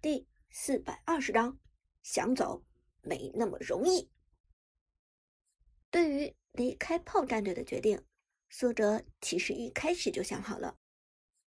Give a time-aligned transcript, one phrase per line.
[0.00, 1.58] 第四百二十章，
[2.04, 2.64] 想走
[3.02, 4.08] 没那么容易。
[5.90, 8.04] 对于离开炮战队的决定，
[8.48, 10.78] 苏哲其实一开始就想好了。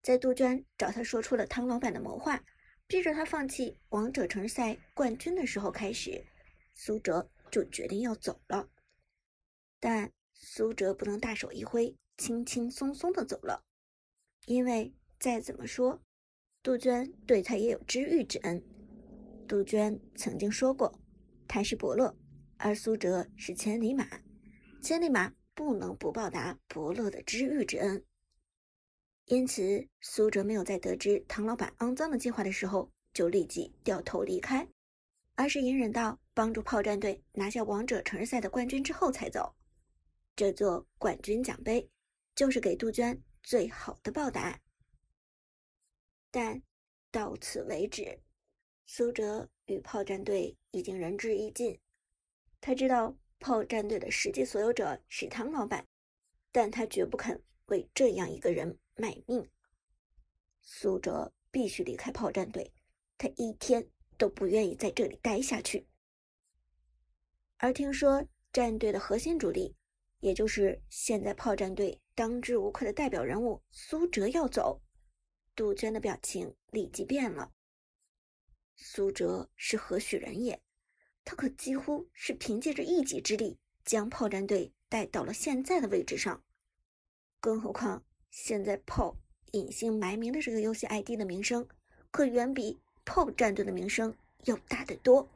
[0.02, 2.44] 在杜鹃找他说出了汤老板的谋划，
[2.88, 6.28] 逼着他放弃王者城赛冠军的时候开始，
[6.74, 8.70] 苏哲就决定要走了。
[9.80, 13.64] 但苏哲不能大手一挥，轻轻松松的走了，
[14.46, 16.04] 因为再怎么说，
[16.64, 18.64] 杜鹃对他也有知遇之恩。
[19.48, 21.00] 杜鹃曾经说过，
[21.48, 22.16] 他是伯乐，
[22.58, 24.08] 而苏哲是千里马，
[24.82, 28.04] 千里马不能不报答伯乐的知遇之恩。
[29.26, 34.68] 因此，苏哲没有在得知唐老板肮脏的计划的时候就立即掉头离开，
[35.34, 39.56] 而是隐忍到帮助炮战队拿下王者城市赛的冠军之后才走。
[40.36, 41.90] 这座冠军奖杯
[42.36, 44.60] 就是给杜鹃最好的报答。
[46.32, 46.64] 但
[47.12, 48.20] 到此为止，
[48.86, 51.80] 苏哲与炮战队已经仁至义尽。
[52.60, 55.88] 他知道炮战队的实际所有者是唐老板，
[56.52, 58.80] 但他绝不肯为这样一个人。
[58.98, 59.50] 卖命，
[60.62, 62.72] 苏哲必须离开炮战队，
[63.18, 65.88] 他一天都不愿意在这里待下去。
[67.58, 69.76] 而听说战队的核心主力，
[70.20, 74.80] 也就是现在炮战队当之无愧的代表人物苏哲要走，
[75.56, 77.52] 杜鹃的表情立即变了。
[78.76, 80.62] 苏哲是何许人也？
[81.24, 86.44] 他可几乎是凭借着一己之力将炮战队带到了现在的位置上，
[87.40, 88.04] 更何况。
[88.32, 89.18] 现在炮
[89.52, 91.68] 隐姓埋名的这个游戏 ID 的名声，
[92.10, 95.30] 可远比炮战队的名声要大得多。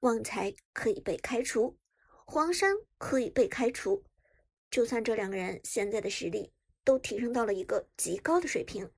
[0.00, 1.76] 旺财可以被开除，
[2.24, 4.04] 黄山可以被开除，
[4.70, 6.52] 就算这两个人现在的实力
[6.86, 8.90] 都提升到了一个极高的水平，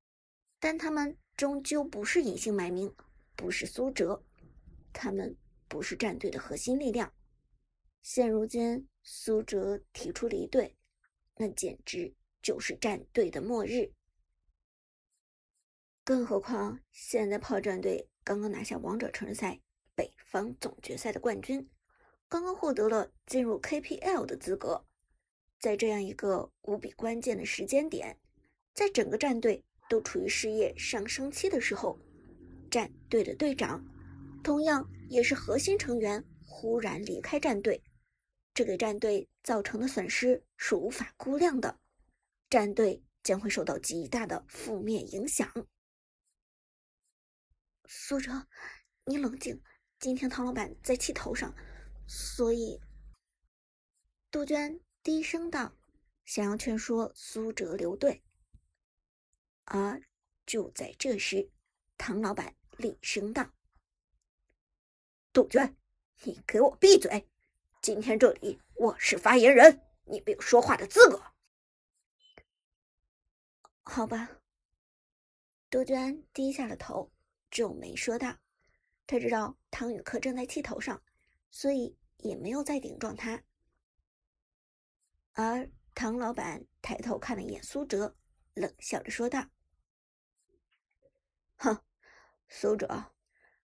[0.59, 2.95] 但他们终究不是隐姓埋名，
[3.35, 4.23] 不是苏哲，
[4.93, 5.35] 他们
[5.67, 7.11] 不是战队的核心力量。
[8.01, 10.77] 现如今苏哲提出离队，
[11.35, 12.15] 那简直……
[12.41, 13.91] 就是战队的末日，
[16.05, 19.59] 更何况现在炮战队刚刚拿下王者城市赛
[19.93, 21.69] 北方总决赛的冠军，
[22.29, 24.85] 刚刚获得了进入 KPL 的资格，
[25.59, 28.17] 在这样一个无比关键的时间点，
[28.73, 31.99] 在整个战队都处于事业上升期的时候，
[32.71, 33.83] 战队的队长，
[34.43, 37.83] 同样也是核心成员，忽然离开战队，
[38.53, 41.77] 这给战队造成的损失是无法估量的。
[42.49, 45.51] 战队将会受到极大的负面影响。
[47.85, 48.47] 苏哲，
[49.05, 49.61] 你冷静。
[49.99, 51.53] 今天唐老板在气头上，
[52.07, 52.79] 所以
[54.31, 55.73] 杜鹃低声道，
[56.25, 58.21] 想要劝说苏哲留队。
[59.63, 60.01] 而
[60.45, 61.49] 就在这时，
[61.97, 63.49] 唐老板厉声道
[65.31, 65.77] ：“杜鹃，
[66.23, 67.25] 你给我闭嘴！
[67.81, 71.23] 今天这里我是发言人，你没有说话的资格。”
[73.83, 74.41] 好吧，
[75.69, 77.09] 杜鹃低下了头，
[77.49, 78.37] 皱眉说道
[79.07, 81.01] ：“他知道唐雨克正在气头上，
[81.51, 83.41] 所以也没有再顶撞他。”
[85.41, 88.13] 而唐老板抬头看了一眼苏哲，
[88.55, 89.47] 冷笑着说道
[91.55, 91.81] ：“哼，
[92.49, 93.13] 苏哲，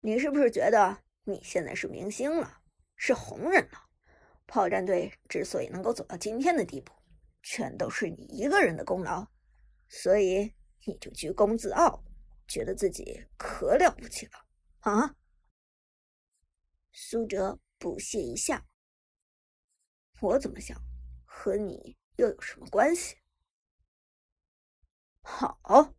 [0.01, 2.61] 你是不是觉得你现在是明星了，
[2.97, 3.89] 是红人了？
[4.49, 6.93] 炮战队之所以能够走到今天的地步，
[7.41, 9.25] 全都是你一个人的功劳。”
[9.89, 10.53] 所以
[10.85, 12.03] 你就居功自傲，
[12.49, 14.33] 觉得自己可了不起了
[14.81, 15.15] 啊？
[16.91, 18.61] 苏哲不屑一笑
[20.21, 20.77] ：“我怎么想，
[21.33, 23.17] 和你又有什么关系？”
[25.23, 25.95] 好，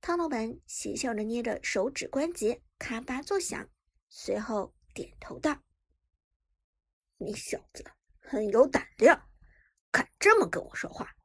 [0.00, 3.68] 汤老板邪笑着捏着手指关节，咔吧作响，
[4.08, 5.62] 随后点头道
[7.18, 7.84] ：“你小子
[8.20, 9.28] 很有胆量，
[9.90, 11.16] 敢这么跟我说话。”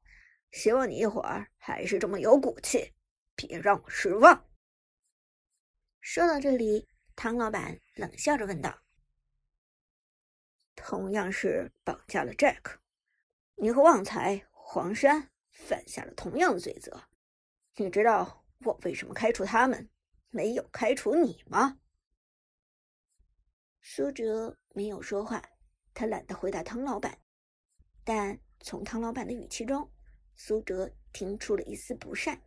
[0.52, 2.94] 希望你一会儿还是这么有骨气，
[3.36, 4.50] 别让我失望。
[6.00, 8.82] 说到这里，唐老板冷笑着问道
[10.76, 12.78] ：“同样是绑架了 Jack，
[13.56, 17.04] 你和旺财、黄山犯下了同样的罪责，
[17.76, 19.90] 你知道我为什么开除他们，
[20.30, 21.80] 没有开除你吗？”
[23.82, 25.44] 苏哲没有说话，
[25.94, 27.20] 他懒得回答汤老板，
[28.04, 29.92] 但从汤老板的语气中。
[30.36, 32.42] 苏哲听出了一丝不善，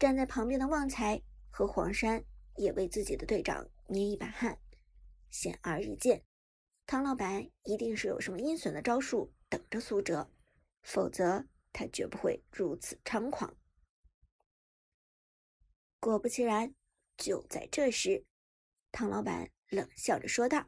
[0.00, 2.24] 站在旁边的旺财和黄山
[2.56, 4.58] 也为自己的队长捏一把汗。
[5.30, 6.24] 显而易见，
[6.90, 10.32] 唐老板一定是有什么阴损的招数等着苏哲，
[10.80, 13.54] 否则他绝不会如此猖狂。
[16.00, 16.74] 果不其然，
[17.18, 18.24] 就在这时，
[18.90, 20.66] 唐老板冷笑着说道：“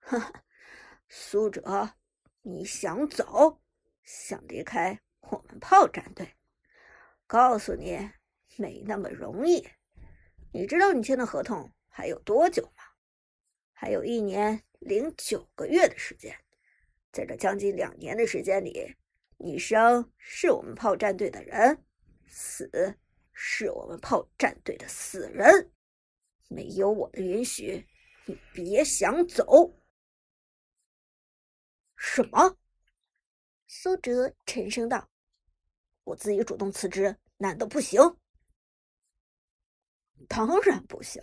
[0.00, 0.44] 哈哈，
[1.10, 1.96] 苏哲，
[2.40, 3.60] 你想走，
[4.02, 6.36] 想离开我们炮战队？
[7.26, 8.12] 告诉你，
[8.56, 9.68] 没那么容易。
[10.54, 12.83] 你知道你签的合同还有多久吗？
[13.74, 16.34] 还有一年零九个月的时间。
[17.12, 18.96] 在这将近两年的时间里，
[19.36, 21.84] 你生是我们炮战队的人，
[22.26, 22.98] 死。”
[23.36, 25.72] 是我们炮战队的死人，
[26.48, 27.84] 没有我的允许，
[28.26, 29.74] 你别想走。
[31.96, 32.56] 什么？
[33.66, 35.10] 苏哲沉声道
[36.04, 38.00] ：“我自己主动辞职，难道不行？”
[40.28, 41.20] 当然不行。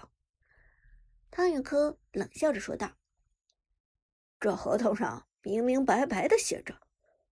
[1.32, 2.98] 汤宇科冷笑着说道
[4.40, 6.80] ：“这合同上明明白白的写着，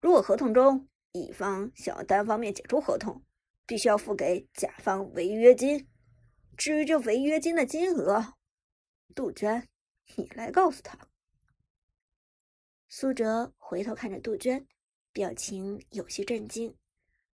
[0.02, 3.24] 如果合同中乙方想要单方面解除合同。”
[3.66, 5.88] 必须要付给甲方违约金。
[6.58, 8.34] 至于这违约金的金额，
[9.16, 9.70] 杜鹃，
[10.18, 11.00] 你来告诉他。
[12.90, 14.68] 苏哲回头看着杜鹃，
[15.14, 16.76] 表情有些震惊。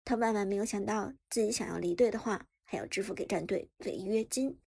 [0.04, 4.60] 他万万没有想到，自己想要离队的话，还要支付给战队违约金，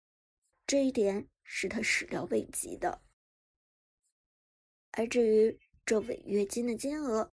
[0.66, 3.02] 这一点是他始料未及的。
[4.90, 7.32] 而至于这违约金的金额，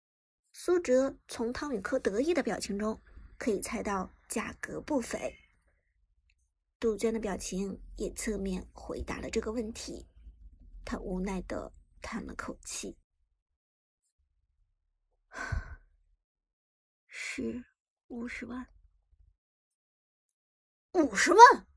[0.54, 3.01] 苏哲从汤宇科得意的表情中。
[3.36, 5.38] 可以猜到价格不菲。
[6.80, 10.07] 杜鹃的表情也侧面回答了这个问题，
[10.86, 12.98] 他无奈的叹了口气
[17.07, 17.65] ：“是
[18.07, 18.65] 五十万。”
[20.94, 21.68] 五十万！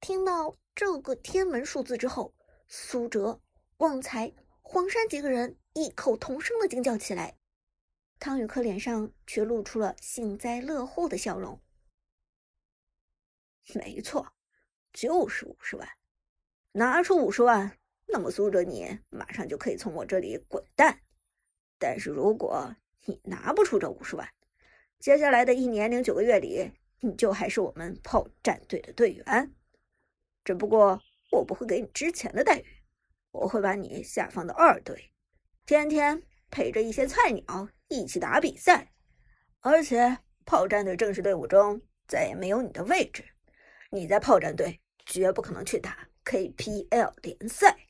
[0.00, 2.34] 听到这个天文数字之后，
[2.68, 3.40] 苏哲、
[3.78, 7.36] 旺财、黄山几个人异口同声的惊叫起来。
[8.18, 11.60] 汤宇科脸上却露出了幸灾乐祸的笑容。
[13.74, 14.32] 没错，
[14.92, 15.88] 就是五十万。
[16.72, 21.00] 拿出五十万，那么苏哲你马上就可以从我这里滚蛋。
[21.78, 22.76] 但是如果
[23.06, 24.28] 你拿不出这五十万，
[24.98, 26.70] 接下来的一年零九个月里，
[27.00, 29.54] 你就还是我们炮战队的队员。
[30.46, 30.98] 只不过
[31.30, 32.64] 我不会给你之前的待遇，
[33.32, 35.12] 我会把你下放到二队，
[35.66, 37.68] 天天陪着一些菜鸟。
[37.88, 38.92] 一起打比赛，
[39.60, 43.24] 而且炮战队正式队伍中再也没有你的位置。
[43.92, 47.86] 你在炮战队绝不可能去打 KPL 联赛。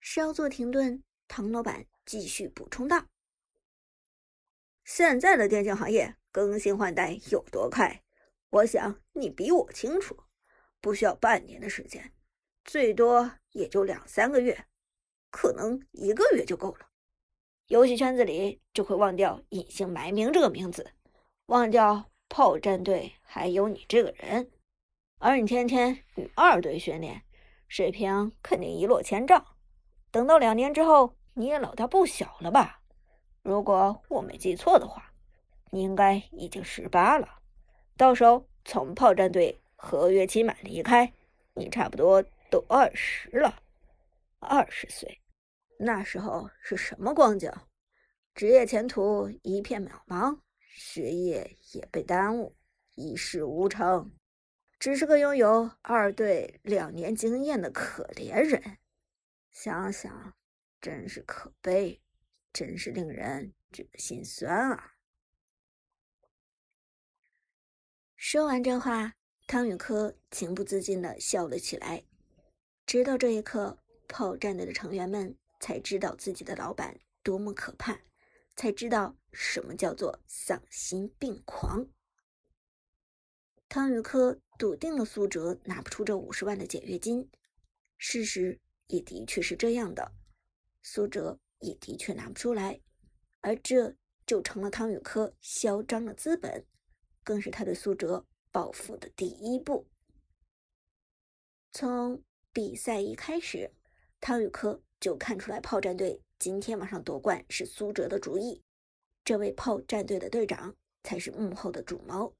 [0.00, 3.06] 稍作停顿，唐老板继续补充道
[4.82, 8.02] ：“现在的电竞行业更新换代有多快，
[8.50, 10.23] 我想你比我清楚。
[10.84, 12.12] 不需要半年的时间，
[12.62, 14.66] 最多也就两三个月，
[15.30, 16.88] 可能一个月就够了。”
[17.68, 20.92] 游戏圈子里就会忘掉隐姓埋名这个名字，
[21.46, 24.50] 忘掉炮战队还有你这个人，
[25.20, 27.24] 而你天天与二队训练，
[27.66, 29.42] 水平肯定一落千丈。
[30.10, 32.82] 等到两年之后，你也老大不小了吧？
[33.42, 35.14] 如果我没记错的话，
[35.70, 37.38] 你应该已经十八了。
[37.96, 41.12] 到时候从炮战队合约期满离开，
[41.52, 43.62] 你差不多都二十了，
[44.38, 45.20] 二十岁。
[45.78, 47.52] 那时候是什么光景？
[48.34, 52.56] 职业前途一片渺茫，学业也被耽误，
[52.94, 54.10] 一事无成，
[54.78, 58.78] 只是个拥有二队两年经验的可怜人。
[59.52, 60.34] 想想，
[60.80, 62.00] 真是可悲，
[62.52, 64.94] 真是令人觉得心酸啊！
[68.16, 69.14] 说完这话，
[69.46, 72.04] 汤宇科情不自禁的笑了起来。
[72.86, 75.36] 直到这一刻，炮战队的成员们。
[75.60, 77.98] 才知道自己的老板多么可怕，
[78.54, 81.88] 才知道什么叫做丧心病狂。
[83.66, 87.30] 汤宇科笃定了苏哲拿不出这五十万的解约金，
[87.96, 90.12] 事实也的确是这样的，
[90.82, 92.78] 苏哲也的确拿不出来，
[93.40, 93.96] 而这
[94.26, 96.66] 就成了汤宇科嚣张的资本，
[97.22, 99.88] 更是他对苏哲报复的第一步。
[101.72, 103.74] 从比赛一开始，
[104.20, 104.80] 汤宇科。
[105.00, 108.62] 就看出来，炮战队今天晚上夺冠是苏哲的主意。
[109.22, 112.34] 这位炮战队的队长才是幕后的主谋，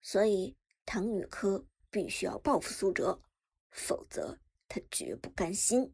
[0.00, 3.20] 所以唐宇科必须要报复苏哲，
[3.70, 4.38] 否则
[4.68, 5.92] 他绝不甘心。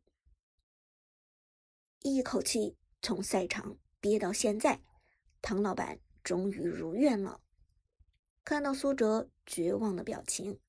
[2.02, 4.80] 一口气从赛场憋到现在，
[5.42, 7.40] 唐老板终于如愿了。
[8.44, 10.60] 看到苏哲绝望的表情，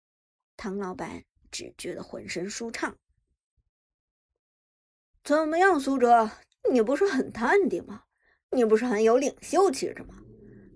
[0.56, 2.98] 唐老板只觉得浑身舒畅。
[5.24, 6.32] 怎么样，苏哲？
[6.72, 8.06] 你不是很淡定吗？
[8.52, 10.16] 你不是很有领袖气质吗？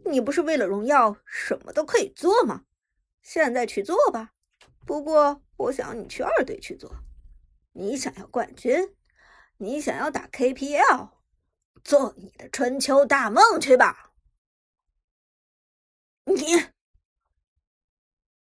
[0.06, 2.66] 你不是为了荣耀什么都可以做吗？
[3.22, 4.34] 现在去做吧。
[4.86, 6.94] 不过，我想你去二队去做。
[7.72, 8.96] 你想要冠军，
[9.58, 11.12] 你想要打 KPL，
[11.84, 14.12] 做你的春秋大梦去吧。
[16.26, 16.36] 你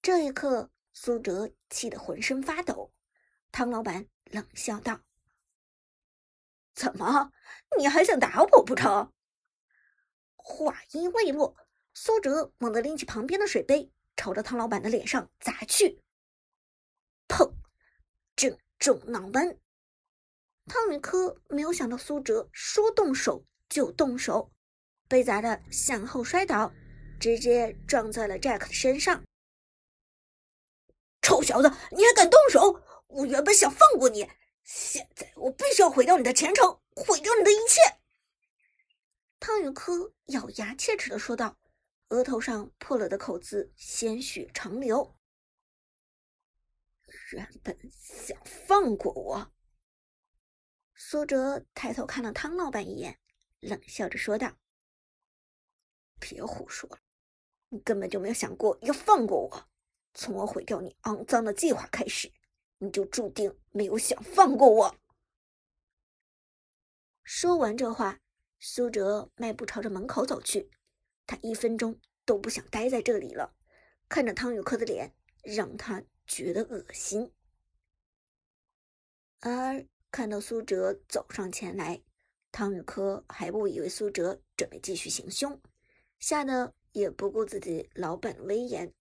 [0.07, 2.93] 这一刻，苏哲气得浑身发抖。
[3.51, 5.01] 汤老板冷笑道
[6.73, 7.33] ：“怎么，
[7.77, 9.11] 你还想打我不成？”
[10.37, 11.57] 话音未落，
[11.93, 16.01] 苏哲猛地拎起旁边的水杯，朝着汤老板的脸上砸去。
[17.27, 17.51] 砰！
[18.33, 19.59] 正中脑门。
[20.67, 24.53] 汤米科没有想到苏哲说动手就动手，
[25.09, 26.71] 被砸得向后摔倒，
[27.19, 29.21] 直接撞在了 Jack 的身上。
[31.27, 32.81] 臭小子，你还敢动手！
[33.07, 34.25] 我原本想放过你，
[34.63, 37.81] 现在我必须要毁掉你的前程，毁掉你的一切。
[39.37, 41.57] 汤宇科咬牙切齿的说道，
[42.07, 45.17] 额头上破了的口子鲜血长流。
[47.33, 49.51] 原本想放过我。
[50.95, 53.19] 苏哲抬头看了汤老板一眼，
[53.59, 54.53] 冷笑着说道
[56.21, 56.99] ：“别胡说了，
[57.67, 59.69] 你根本就没有想过要放过我。
[60.17, 62.29] 从我毁掉你肮脏的计划开始。”
[62.79, 64.95] 你就注定没有想放过我。
[67.23, 68.19] 说完这话，
[68.59, 70.69] 苏哲迈步朝着门口走去。
[71.25, 73.55] 他一分钟都不想待在这里了，
[74.07, 77.33] 看着汤宇科的脸，让他觉得恶心。
[79.39, 82.03] 而看到苏哲走上前来，
[82.51, 85.59] 汤宇科还不以为苏哲准备继续行凶，
[86.19, 88.93] 吓得也不顾自己老板的威严，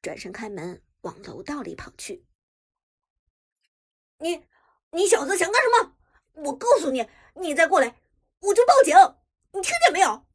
[0.00, 2.24] 转身开门往楼道里跑去。
[4.18, 4.44] 你，
[4.90, 5.96] 你小子想干什么？
[6.44, 8.00] 我告诉你，你再过来，
[8.40, 8.94] 我就报警！
[9.52, 10.27] 你听见没有？